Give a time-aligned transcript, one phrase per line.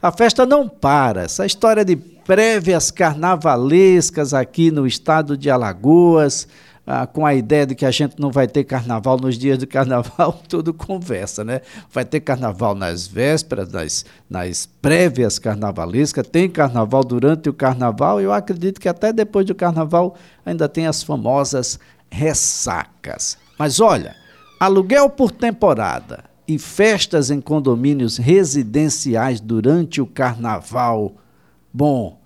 [0.00, 1.22] A festa não para.
[1.22, 6.46] Essa história de prévias carnavalescas aqui no estado de Alagoas,
[6.86, 9.66] ah, com a ideia de que a gente não vai ter carnaval nos dias do
[9.66, 11.62] carnaval, tudo conversa, né?
[11.92, 18.24] Vai ter carnaval nas vésperas, nas, nas prévias carnavalescas, tem carnaval durante o carnaval, e
[18.24, 20.14] eu acredito que até depois do carnaval
[20.46, 23.36] ainda tem as famosas ressacas.
[23.58, 24.14] Mas olha,
[24.60, 31.14] aluguel por temporada e festas em condomínios residenciais durante o carnaval.
[31.72, 32.18] Bom,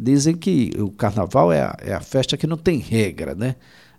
[0.00, 3.56] dizem que o carnaval é a, é a festa que não tem regra, né?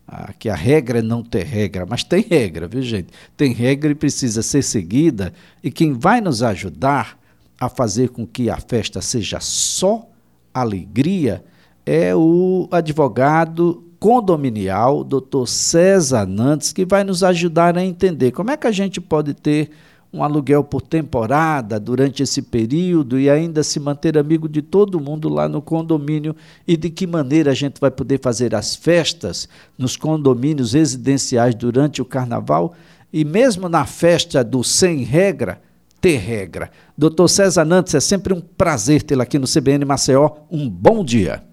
[0.08, 3.10] Ah, que a regra é não ter regra, mas tem regra, viu gente?
[3.38, 5.32] Tem regra e precisa ser seguida,
[5.64, 7.20] e quem vai nos ajudar
[7.60, 10.08] a fazer com que a festa seja só
[10.54, 11.44] alegria
[11.86, 18.58] é o advogado condominial, doutor César Nantes, que vai nos ajudar a entender como é
[18.58, 19.72] que a gente pode ter
[20.16, 25.28] um aluguel por temporada durante esse período e ainda se manter amigo de todo mundo
[25.28, 26.34] lá no condomínio
[26.66, 32.02] e de que maneira a gente vai poder fazer as festas nos condomínios residenciais durante
[32.02, 32.74] o carnaval
[33.12, 35.62] e mesmo na festa do sem regra,
[36.00, 36.72] ter regra.
[36.98, 40.30] Doutor César Nantes, é sempre um prazer tê-lo aqui no CBN Maceió.
[40.50, 41.44] Um bom dia.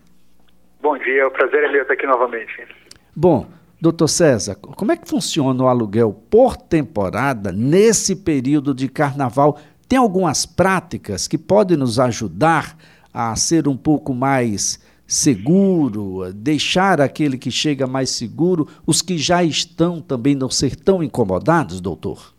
[1.05, 2.67] Dia, o prazer é meu estar aqui novamente.
[3.15, 3.47] Bom,
[3.83, 9.59] Doutor César, como é que funciona o aluguel por temporada nesse período de carnaval?
[9.89, 12.77] Tem algumas práticas que podem nos ajudar
[13.13, 19.43] a ser um pouco mais seguro, deixar aquele que chega mais seguro, os que já
[19.43, 22.33] estão também não ser tão incomodados, doutor?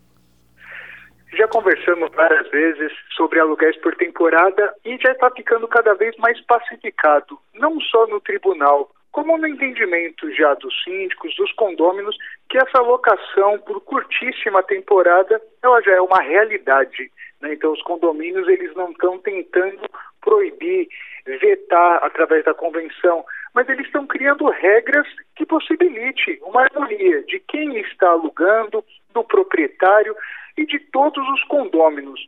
[1.36, 6.40] Já conversamos várias vezes sobre aluguéis por temporada e já está ficando cada vez mais
[6.46, 12.16] pacificado, não só no tribunal, como no entendimento já dos síndicos, dos condôminos,
[12.50, 17.12] que essa locação por curtíssima temporada, ela já é uma realidade.
[17.40, 17.54] Né?
[17.54, 19.88] Então, os condomínios, eles não estão tentando
[20.20, 20.88] proibir,
[21.26, 25.06] vetar através da convenção, mas eles estão criando regras
[25.36, 30.16] que possibilite uma harmonia de quem está alugando, do proprietário
[30.58, 32.20] e de todos os condôminos.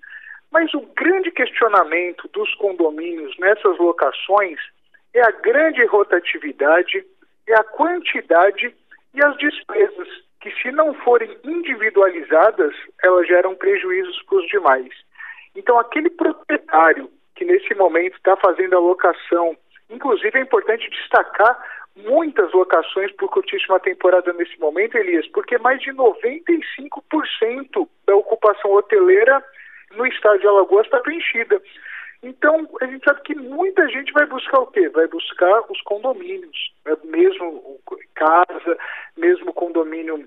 [0.58, 4.58] Mas o grande questionamento dos condomínios nessas locações
[5.12, 7.04] é a grande rotatividade,
[7.46, 8.74] é a quantidade
[9.12, 10.08] e as despesas,
[10.40, 12.74] que se não forem individualizadas,
[13.04, 14.88] elas geram prejuízos para os demais.
[15.54, 19.54] Então, aquele proprietário que nesse momento está fazendo a locação,
[19.90, 21.62] inclusive é importante destacar
[21.96, 29.44] muitas locações por curtíssima temporada nesse momento, Elias, porque mais de 95% da ocupação hoteleira
[29.92, 31.60] no estado de Alagoas está preenchida.
[32.22, 34.88] Então, a gente sabe que muita gente vai buscar o quê?
[34.88, 36.96] Vai buscar os condomínios, né?
[37.04, 37.80] mesmo
[38.14, 38.78] casa,
[39.16, 40.26] mesmo condomínio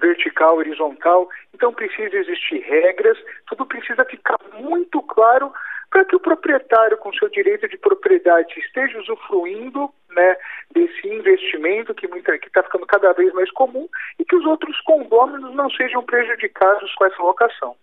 [0.00, 1.28] vertical, horizontal.
[1.54, 5.52] Então, precisa existir regras, tudo precisa ficar muito claro
[5.90, 10.36] para que o proprietário, com seu direito de propriedade, esteja usufruindo né,
[10.72, 15.68] desse investimento que está ficando cada vez mais comum e que os outros condôminos não
[15.70, 17.76] sejam prejudicados com essa locação.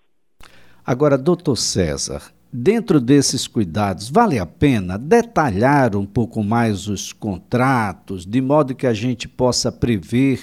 [0.88, 2.22] Agora, doutor César,
[2.52, 8.88] Dentro desses cuidados, vale a pena detalhar um pouco mais os contratos, de modo que
[8.88, 10.40] a gente possa prever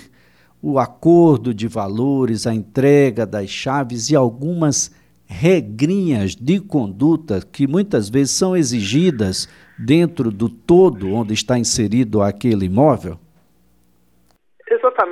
[0.60, 4.90] o acordo de valores, a entrega das chaves e algumas
[5.24, 12.66] regrinhas de conduta que muitas vezes são exigidas dentro do todo onde está inserido aquele
[12.66, 13.18] imóvel?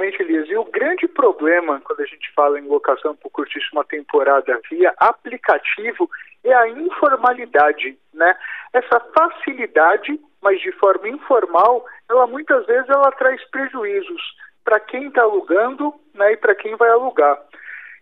[0.03, 0.49] Exatamente, Elias.
[0.49, 6.11] E o grande problema quando a gente fala em locação por curtíssima temporada via aplicativo
[6.45, 8.37] é a informalidade, né?
[8.73, 14.21] Essa facilidade, mas de forma informal, ela muitas vezes ela traz prejuízos
[14.65, 17.41] para quem está alugando né, e para quem vai alugar.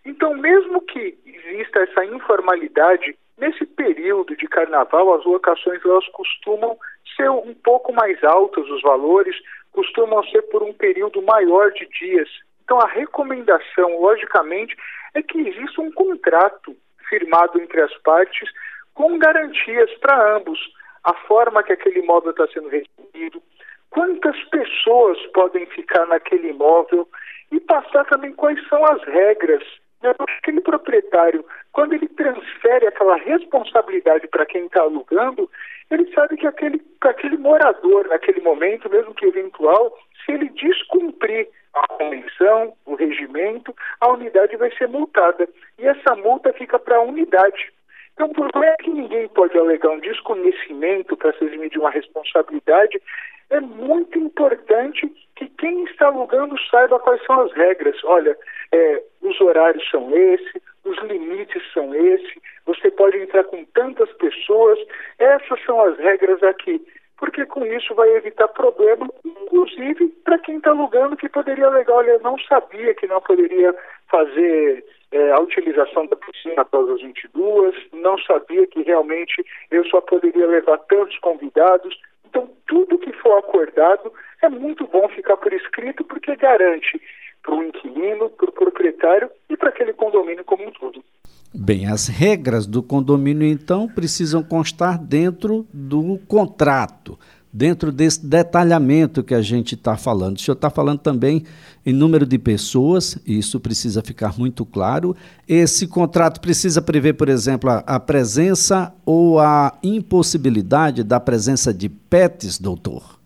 [0.03, 6.77] Então, mesmo que exista essa informalidade, nesse período de carnaval, as locações elas costumam
[7.15, 9.35] ser um pouco mais altas, os valores
[9.71, 12.29] costumam ser por um período maior de dias.
[12.63, 14.75] Então, a recomendação, logicamente,
[15.13, 16.75] é que exista um contrato
[17.09, 18.49] firmado entre as partes
[18.93, 20.59] com garantias para ambos.
[21.03, 23.41] A forma que aquele imóvel está sendo recebido,
[23.89, 27.07] quantas pessoas podem ficar naquele imóvel
[27.51, 29.63] e passar também quais são as regras.
[30.01, 30.13] Né?
[30.37, 35.49] Aquele proprietário, quando ele transfere aquela responsabilidade para quem está alugando,
[35.91, 41.87] ele sabe que aquele, aquele morador, naquele momento, mesmo que eventual, se ele descumprir a
[41.87, 45.47] convenção, o regimento, a unidade vai ser multada.
[45.77, 47.71] E essa multa fica para a unidade.
[48.13, 53.01] Então, por mais que ninguém pode alegar um desconhecimento para se eximir de uma responsabilidade,
[53.49, 58.01] é muito importante que quem está alugando saiba quais são as regras.
[58.03, 58.37] Olha,
[58.71, 64.79] é, os horários são esses, os limites são esses, você pode entrar com tantas pessoas.
[65.19, 66.81] Essas são as regras aqui.
[67.17, 72.17] Porque com isso vai evitar problema, inclusive para quem está alugando, que poderia alegar, olha,
[72.19, 73.75] não sabia que não poderia
[74.09, 80.01] fazer é, a utilização da piscina após as 22, não sabia que realmente eu só
[80.01, 81.95] poderia levar tantos convidados.
[82.25, 84.11] Então, tudo que for acordado
[84.41, 86.99] é muito bom ficar por escrito, porque garante
[87.43, 91.03] para o inquilino, para o proprietário e para aquele condomínio como um todo.
[91.53, 97.19] Bem, as regras do condomínio, então, precisam constar dentro do contrato,
[97.51, 100.37] dentro desse detalhamento que a gente está falando.
[100.37, 101.43] O senhor está falando também
[101.85, 105.13] em número de pessoas, isso precisa ficar muito claro.
[105.45, 111.89] Esse contrato precisa prever, por exemplo, a, a presença ou a impossibilidade da presença de
[111.89, 113.19] pets, doutor?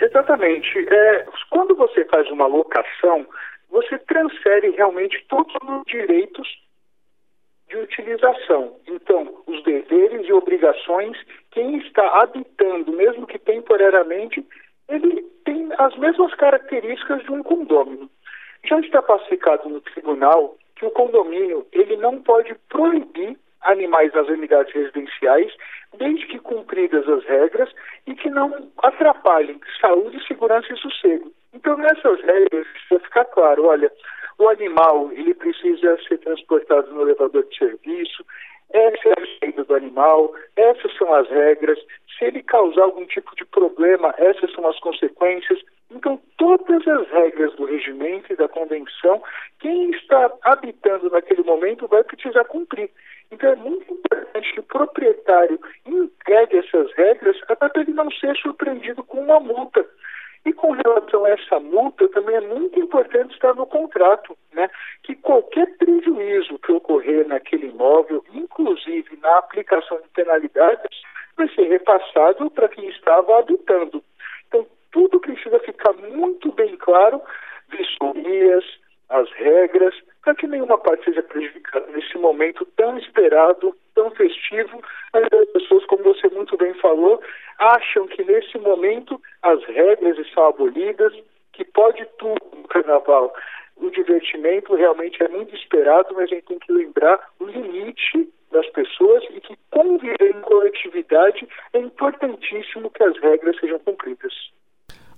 [0.00, 0.78] Exatamente.
[0.88, 3.26] É, quando você faz uma locação,
[3.74, 6.48] você transfere realmente todos os direitos
[7.68, 8.76] de utilização.
[8.86, 11.18] Então, os deveres e obrigações,
[11.50, 14.46] quem está habitando, mesmo que temporariamente,
[14.88, 18.08] ele tem as mesmas características de um condômino.
[18.64, 24.72] Já está pacificado no tribunal que o condomínio ele não pode proibir animais nas unidades
[24.72, 25.52] residenciais,
[25.98, 27.74] desde que cumpridas as regras
[28.06, 31.32] e que não atrapalhem saúde, segurança e sossego.
[31.54, 33.90] Então, nessas regras, precisa ficar claro, olha,
[34.38, 38.24] o animal ele precisa ser transportado no elevador de serviço,
[38.74, 41.78] essa é a receita do animal, essas são as regras.
[42.18, 45.60] Se ele causar algum tipo de problema, essas são as consequências.
[45.92, 49.22] Então, todas as regras do regimento e da convenção,
[49.60, 52.90] quem está habitando naquele momento vai precisar cumprir.
[53.30, 58.36] Então, é muito importante que o proprietário entregue essas regras até para ele não ser
[58.38, 59.86] surpreendido com uma multa.
[60.44, 64.68] E com relação a essa multa, também é muito importante estar no contrato, né?
[65.02, 71.02] Que qualquer prejuízo que ocorrer naquele imóvel, inclusive na aplicação de penalidades,
[71.36, 74.04] vai ser repassado para quem estava habitando.
[74.48, 77.22] Então, tudo precisa ficar muito bem claro,
[77.68, 78.64] vistorias,
[79.08, 84.82] as regras, para que nenhuma parte seja prejudicada nesse momento tão esperado, tão festivo.
[85.12, 87.20] As pessoas, como você muito bem falou,
[87.58, 91.12] acham que nesse momento as regras estão abolidas,
[91.52, 93.32] que pode tudo no carnaval.
[93.76, 98.66] O divertimento realmente é muito esperado, mas a gente tem que lembrar o limite das
[98.70, 104.32] pessoas e que conviver em coletividade é importantíssimo que as regras sejam cumpridas.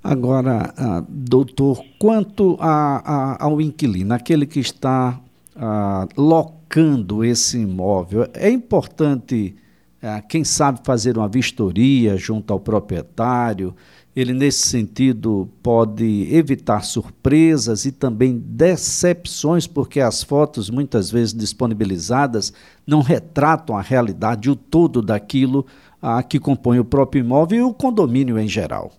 [0.02, 5.20] Agora, ah, doutor, quanto a, a, ao inquilino, aquele que está
[5.55, 9.56] ah, locando esse imóvel, é importante,
[10.02, 13.75] ah, quem sabe, fazer uma vistoria junto ao proprietário?
[14.16, 22.50] Ele, nesse sentido, pode evitar surpresas e também decepções, porque as fotos, muitas vezes disponibilizadas,
[22.86, 25.66] não retratam a realidade, o todo daquilo
[26.00, 28.90] ah, que compõe o próprio imóvel e o condomínio em geral.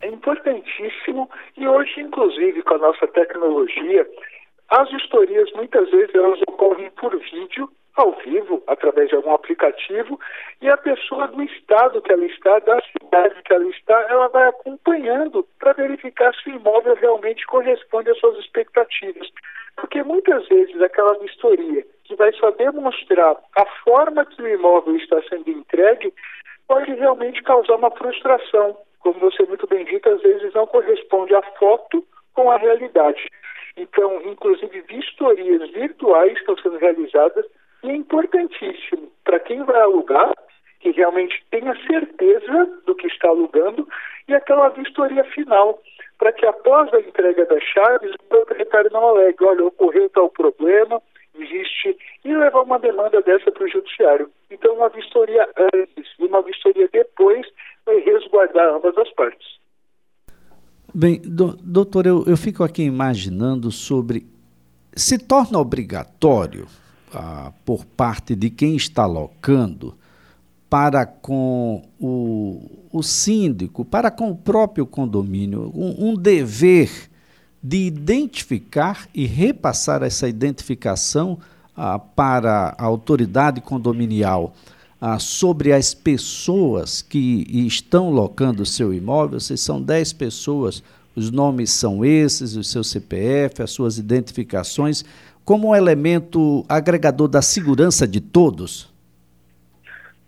[0.00, 1.28] É importantíssimo.
[1.56, 4.08] E hoje, inclusive, com a nossa tecnologia,
[4.70, 10.18] as historias muitas vezes elas ocorrem por vídeo, ao vivo, através de algum aplicativo,
[10.60, 14.48] e a pessoa do estado que ela está, da cidade que ela está, ela vai
[14.48, 19.28] acompanhando para verificar se o imóvel realmente corresponde às suas expectativas.
[19.76, 25.22] Porque muitas vezes aquela vistoria que vai só demonstrar a forma que o imóvel está
[25.28, 26.12] sendo entregue
[26.66, 31.42] pode realmente causar uma frustração como você muito bem disse, às vezes não corresponde a
[31.58, 33.28] foto com a realidade.
[33.76, 37.44] Então, inclusive, vistorias virtuais estão sendo realizadas
[37.82, 40.32] e é importantíssimo para quem vai alugar
[40.82, 43.88] que realmente tenha certeza do que está alugando
[44.28, 45.80] e aquela vistoria final,
[46.18, 51.00] para que após a entrega das chaves, o proprietário não alegue, olha, ocorreu tal problema,
[51.38, 54.30] existe, e levar uma demanda dessa para o judiciário.
[54.50, 57.46] Então, uma vistoria antes e uma vistoria depois
[57.86, 59.46] vai resguardar ambas as partes.
[60.94, 64.26] Bem, do, doutor, eu, eu fico aqui imaginando sobre.
[64.94, 66.66] Se torna obrigatório,
[67.64, 69.94] por parte de quem está locando,
[70.68, 77.10] para com o, o síndico, para com o próprio condomínio, um, um dever
[77.62, 81.38] de identificar e repassar essa identificação
[81.76, 84.54] ah, para a autoridade condominial
[85.00, 90.82] ah, sobre as pessoas que estão locando o seu imóvel, se são 10 pessoas,
[91.14, 95.04] os nomes são esses, o seu CPF, as suas identificações,
[95.44, 98.92] como um elemento agregador da segurança de todos?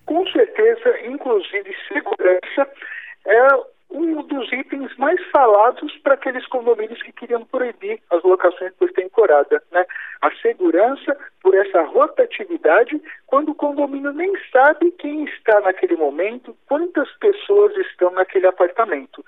[0.06, 2.70] Com certeza, inclusive segurança
[3.26, 3.48] é
[3.90, 9.62] um dos itens mais falados para aqueles condomínios que queriam proibir as locações por temporada,
[9.70, 9.86] né?
[10.20, 17.08] A segurança por essa rotatividade, quando o condomínio nem sabe quem está naquele momento, quantas
[17.18, 19.24] pessoas estão naquele apartamento.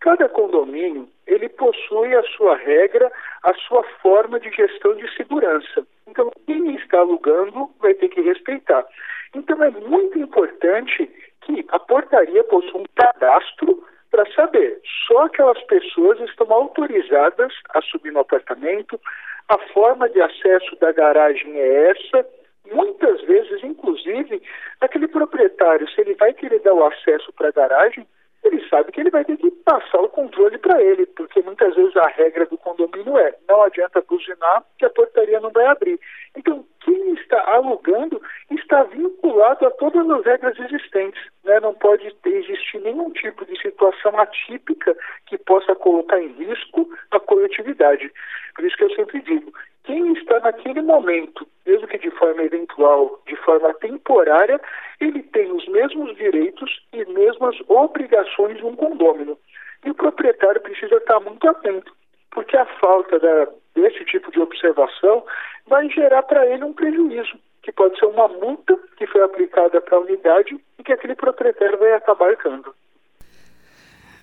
[0.00, 5.86] Cada condomínio, ele possui a sua regra, a sua forma de gestão de segurança.
[6.06, 8.86] Então, quem está alugando vai ter que respeitar.
[9.34, 11.06] Então, é muito importante
[11.42, 18.12] que a portaria possua um cadastro para saber só aquelas pessoas estão autorizadas a subir
[18.12, 18.98] no apartamento,
[19.48, 22.26] a forma de acesso da garagem é essa.
[22.72, 24.42] Muitas vezes, inclusive,
[24.80, 28.06] aquele proprietário, se ele vai querer dar o acesso para a garagem,
[28.50, 31.96] ele sabe que ele vai ter que passar o controle para ele, porque muitas vezes
[31.96, 35.98] a regra do condomínio é não adianta buzinar que a portaria não vai abrir.
[36.36, 41.22] Então, quem está alugando está vinculado a todas as regras existentes.
[41.44, 41.60] Né?
[41.60, 48.10] Não pode existir nenhum tipo de situação atípica que possa colocar em risco a coletividade.
[48.54, 49.52] Por isso que eu sempre digo,
[49.84, 54.60] quem está naquele momento, mesmo que de forma eventual, de forma temporária,
[55.00, 59.38] ele tem os mesmos direitos e mesmas obrigações de um condômino.
[59.84, 61.92] E o proprietário precisa estar muito atento,
[62.32, 65.24] porque a falta da, desse tipo de observação
[65.68, 69.96] vai gerar para ele um prejuízo, que pode ser uma multa que foi aplicada para
[69.96, 72.74] a unidade e que aquele proprietário vai acabar arcando.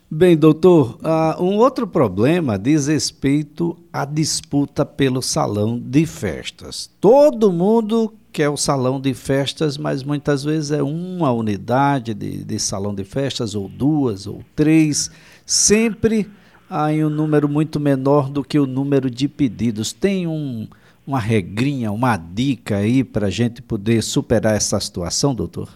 [0.09, 6.89] Bem, doutor, uh, um outro problema diz respeito à disputa pelo salão de festas.
[7.01, 12.57] Todo mundo quer o salão de festas, mas muitas vezes é uma unidade de, de
[12.57, 15.11] salão de festas, ou duas, ou três,
[15.45, 16.29] sempre
[16.69, 19.91] há em um número muito menor do que o número de pedidos.
[19.91, 20.69] Tem um,
[21.05, 25.67] uma regrinha, uma dica aí para a gente poder superar essa situação, doutor?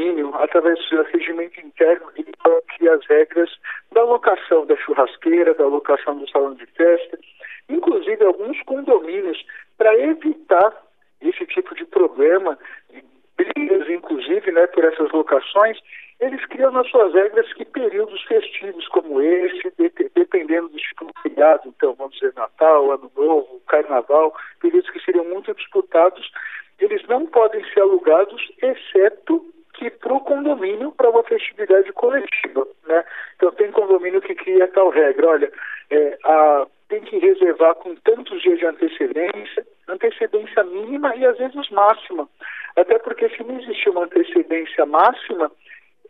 [0.00, 2.32] Condomínio, através do seu regimento interno, ele
[2.68, 3.50] cria as regras
[3.92, 7.18] da locação da churrasqueira, da locação do salão de festa,
[7.68, 9.44] inclusive alguns condomínios,
[9.76, 10.74] para evitar
[11.20, 12.58] esse tipo de problema,
[13.36, 15.78] brigas, inclusive, né, por essas locações,
[16.18, 21.22] eles criam nas suas regras que períodos festivos como esse, de, dependendo do tipo de
[21.22, 26.30] feriado, então vamos dizer Natal, Ano Novo, Carnaval, períodos que seriam muito disputados,
[26.78, 29.49] eles não podem ser alugados, exceto
[29.80, 32.66] que para o condomínio, para uma festividade coletiva.
[32.86, 33.02] Né?
[33.36, 35.52] Então, tem condomínio que cria tal regra: olha,
[35.90, 41.70] é, a, tem que reservar com tantos dias de antecedência, antecedência mínima e às vezes
[41.70, 42.28] máxima.
[42.76, 45.50] Até porque, se não existir uma antecedência máxima,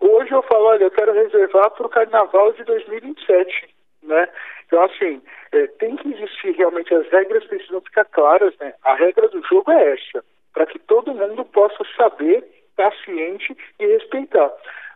[0.01, 3.69] hoje eu falo: olha, eu quero reservar para o carnaval de 2027.
[4.03, 4.29] Né?
[4.67, 5.23] Então, assim,
[5.53, 8.53] é, tem que existir realmente, as regras precisam ficar claras.
[8.59, 8.75] Né?
[8.83, 12.45] A regra do jogo é essa para que todo mundo possa saber,
[12.81, 14.51] estar ciente e respeitar.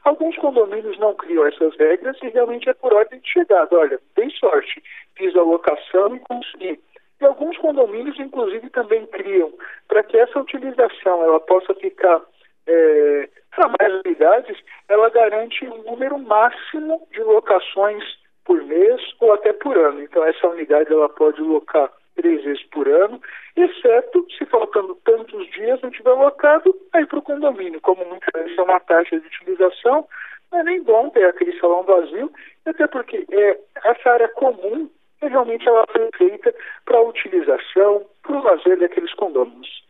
[0.05, 3.77] Alguns condomínios não criam essas regras e realmente é por ordem de chegada.
[3.77, 4.83] Olha, dei sorte,
[5.17, 6.81] fiz a locação e consegui.
[7.21, 9.53] E alguns condomínios, inclusive, também criam
[9.89, 12.21] para que essa utilização ela possa ficar
[12.67, 18.05] é, para mais unidades, ela garante um número máximo de locações
[18.45, 20.03] por mês ou até por ano.
[20.03, 23.21] Então, essa unidade ela pode locar três vezes por ano,
[23.57, 27.81] exceto se faltando tantos dias não tiver alocado, aí para o condomínio.
[27.81, 30.07] Como muitas vezes é uma taxa de utilização,
[30.51, 32.31] não é nem bom ter aquele salão vazio,
[32.65, 34.89] até porque é, essa área comum
[35.21, 36.55] realmente ela foi feita
[36.85, 39.85] para a utilização, para o lazer daqueles condôminos.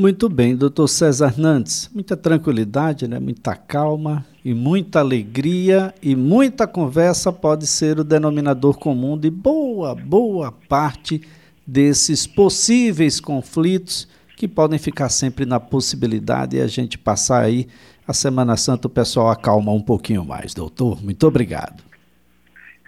[0.00, 1.90] Muito bem, doutor César Nantes.
[1.94, 3.20] Muita tranquilidade, né?
[3.20, 9.94] muita calma e muita alegria e muita conversa pode ser o denominador comum de boa,
[9.94, 11.20] boa parte
[11.66, 17.68] desses possíveis conflitos que podem ficar sempre na possibilidade e a gente passar aí
[18.08, 20.54] a Semana Santa o pessoal acalma um pouquinho mais.
[20.54, 21.84] Doutor, muito obrigado.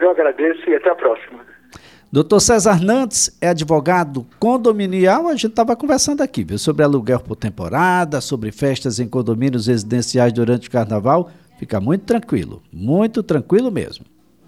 [0.01, 1.52] Eu agradeço e até a próxima.
[2.13, 5.29] Doutor César Nantes é advogado condominial.
[5.29, 10.31] A gente estava conversando aqui viu, sobre aluguel por temporada, sobre festas em condomínios residenciais
[10.31, 11.31] durante o carnaval.
[11.59, 14.12] Fica muito tranquilo, muito tranquilo mesmo.